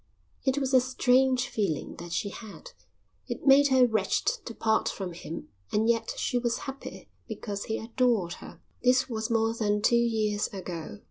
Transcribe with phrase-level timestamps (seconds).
[0.43, 2.71] It was a strange feeling that she had.
[3.27, 7.77] It made her wretched to part from him and yet she was happy because he
[7.77, 8.59] adored her.
[8.81, 10.97] This was more than two years ago.